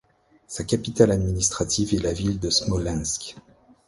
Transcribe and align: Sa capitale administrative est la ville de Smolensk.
Sa 0.47 0.63
capitale 0.63 1.11
administrative 1.11 1.93
est 1.93 1.99
la 1.99 2.11
ville 2.11 2.39
de 2.39 2.49
Smolensk. 2.49 3.35